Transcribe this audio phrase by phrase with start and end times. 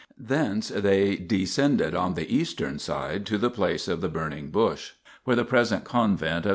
[0.17, 4.93] Thence they descended on the eastern side to the place of the Burning Bush
[5.25, 6.49] (where the present convent of S.